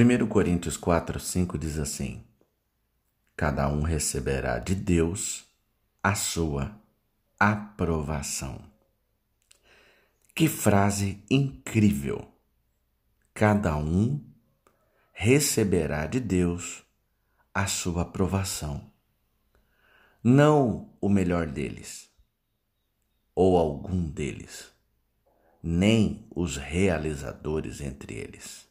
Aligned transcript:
1 0.00 0.28
Coríntios 0.28 0.76
4, 0.76 1.18
5 1.18 1.58
diz 1.58 1.76
assim: 1.76 2.22
Cada 3.34 3.68
um 3.68 3.82
receberá 3.82 4.60
de 4.60 4.76
Deus 4.76 5.44
a 6.00 6.14
sua 6.14 6.80
aprovação. 7.36 8.62
Que 10.36 10.48
frase 10.48 11.24
incrível! 11.28 12.32
Cada 13.34 13.76
um 13.76 14.24
receberá 15.12 16.06
de 16.06 16.20
Deus 16.20 16.84
a 17.52 17.66
sua 17.66 18.02
aprovação. 18.02 18.92
Não 20.22 20.96
o 21.00 21.08
melhor 21.08 21.48
deles, 21.48 22.08
ou 23.34 23.56
algum 23.58 24.08
deles, 24.08 24.70
nem 25.60 26.24
os 26.30 26.56
realizadores 26.56 27.80
entre 27.80 28.14
eles, 28.14 28.67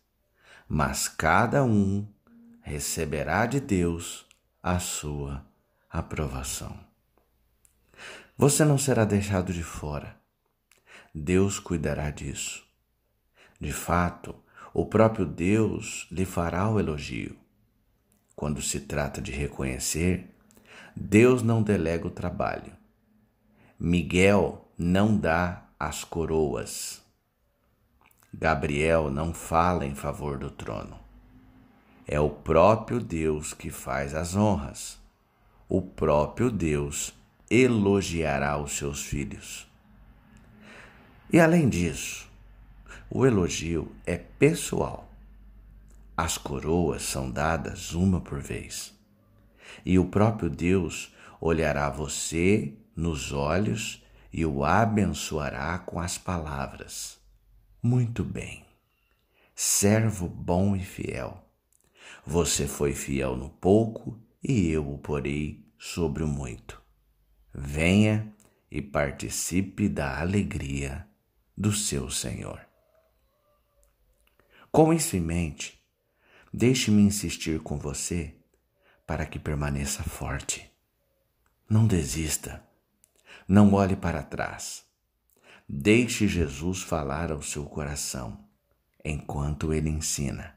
mas 0.67 1.07
cada 1.07 1.63
um 1.63 2.05
receberá 2.61 3.45
de 3.45 3.59
Deus 3.59 4.25
a 4.61 4.79
sua 4.79 5.45
aprovação. 5.89 6.77
Você 8.37 8.65
não 8.65 8.77
será 8.77 9.05
deixado 9.05 9.53
de 9.53 9.63
fora. 9.63 10.15
Deus 11.13 11.59
cuidará 11.59 12.11
disso. 12.11 12.63
De 13.59 13.71
fato, 13.71 14.35
o 14.73 14.85
próprio 14.85 15.25
Deus 15.25 16.07
lhe 16.11 16.25
fará 16.25 16.69
o 16.69 16.79
elogio. 16.79 17.35
Quando 18.35 18.61
se 18.61 18.81
trata 18.81 19.19
de 19.19 19.31
reconhecer, 19.31 20.35
Deus 20.95 21.41
não 21.41 21.63
delega 21.63 22.05
o 22.05 22.11
trabalho. 22.11 22.73
Miguel 23.79 24.69
não 24.77 25.17
dá 25.17 25.67
as 25.79 26.03
coroas. 26.03 27.01
Gabriel 28.39 29.09
não 29.09 29.33
fala 29.33 29.83
em 29.83 29.95
favor 29.95 30.37
do 30.37 30.51
trono. 30.51 30.99
É 32.05 32.19
o 32.19 32.29
próprio 32.29 32.99
Deus 32.99 33.51
que 33.51 33.71
faz 33.71 34.13
as 34.13 34.35
honras. 34.35 34.99
O 35.67 35.81
próprio 35.81 36.51
Deus 36.51 37.11
elogiará 37.49 38.55
os 38.61 38.77
seus 38.77 39.03
filhos. 39.03 39.67
E 41.33 41.39
além 41.39 41.67
disso, 41.67 42.29
o 43.09 43.25
elogio 43.25 43.91
é 44.05 44.17
pessoal. 44.17 45.11
As 46.15 46.37
coroas 46.37 47.01
são 47.01 47.31
dadas 47.31 47.93
uma 47.93 48.21
por 48.21 48.39
vez. 48.39 48.93
E 49.83 49.97
o 49.97 50.05
próprio 50.05 50.47
Deus 50.47 51.11
olhará 51.41 51.89
você 51.89 52.71
nos 52.95 53.31
olhos 53.31 54.03
e 54.31 54.45
o 54.45 54.63
abençoará 54.63 55.79
com 55.79 55.99
as 55.99 56.19
palavras: 56.19 57.16
Muito 57.89 58.21
bem, 58.21 58.65
servo 59.55 60.27
bom 60.27 60.75
e 60.75 60.83
fiel. 60.83 61.41
Você 62.25 62.67
foi 62.67 62.91
fiel 62.91 63.37
no 63.37 63.49
pouco 63.49 64.21
e 64.43 64.67
eu 64.67 64.91
o 64.91 64.97
porei 64.97 65.65
sobre 65.79 66.21
o 66.21 66.27
muito. 66.27 66.81
Venha 67.53 68.35
e 68.69 68.81
participe 68.81 69.87
da 69.87 70.19
alegria 70.19 71.07
do 71.55 71.71
seu 71.71 72.09
Senhor. 72.09 72.59
Com 74.69 74.91
isso 74.91 75.15
em 75.15 75.21
mente, 75.21 75.81
deixe-me 76.53 77.01
insistir 77.01 77.61
com 77.61 77.77
você 77.77 78.35
para 79.05 79.25
que 79.25 79.39
permaneça 79.39 80.03
forte. 80.03 80.69
Não 81.69 81.87
desista, 81.87 82.61
não 83.47 83.73
olhe 83.73 83.95
para 83.95 84.21
trás. 84.23 84.86
Deixe 85.69 86.29
Jesus 86.29 86.81
falar 86.81 87.29
ao 87.29 87.41
seu 87.41 87.65
coração 87.65 88.47
enquanto 89.03 89.73
ele 89.73 89.89
ensina. 89.89 90.55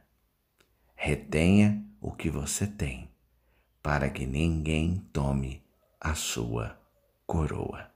Retenha 0.95 1.85
o 2.01 2.13
que 2.13 2.31
você 2.31 2.65
tem, 2.65 3.11
para 3.83 4.09
que 4.09 4.25
ninguém 4.25 4.99
tome 5.13 5.67
a 6.01 6.15
sua 6.15 6.81
coroa. 7.27 7.91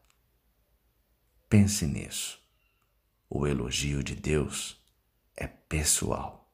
Pense 1.48 1.86
nisso. 1.86 2.42
O 3.30 3.46
elogio 3.46 4.02
de 4.02 4.16
Deus 4.16 4.84
é 5.36 5.46
pessoal. 5.46 6.52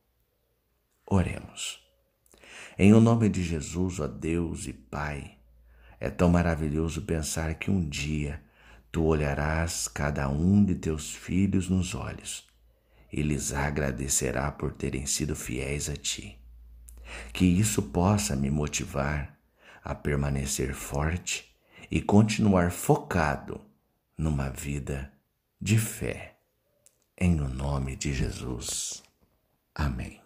Oremos. 1.06 1.82
Em 2.78 2.92
o 2.92 3.00
nome 3.00 3.30
de 3.30 3.42
Jesus, 3.42 3.98
ó 3.98 4.06
Deus 4.06 4.66
e 4.66 4.74
Pai, 4.74 5.38
é 5.98 6.10
tão 6.10 6.28
maravilhoso 6.28 7.00
pensar 7.00 7.54
que 7.54 7.70
um 7.70 7.88
dia 7.88 8.44
tu 8.90 9.04
olharás 9.04 9.88
cada 9.88 10.28
um 10.28 10.64
de 10.64 10.74
teus 10.74 11.14
filhos 11.14 11.68
nos 11.68 11.94
olhos 11.94 12.48
e 13.12 13.22
lhes 13.22 13.52
agradecerá 13.52 14.50
por 14.50 14.72
terem 14.72 15.06
sido 15.06 15.34
fiéis 15.34 15.88
a 15.88 15.96
ti. 15.96 16.38
Que 17.32 17.44
isso 17.44 17.82
possa 17.82 18.36
me 18.36 18.50
motivar 18.50 19.38
a 19.82 19.94
permanecer 19.94 20.74
forte 20.74 21.52
e 21.90 22.00
continuar 22.00 22.70
focado 22.70 23.60
numa 24.16 24.48
vida 24.48 25.12
de 25.60 25.78
fé. 25.78 26.36
Em 27.18 27.40
o 27.40 27.48
nome 27.48 27.96
de 27.96 28.12
Jesus. 28.12 29.02
Amém. 29.74 30.20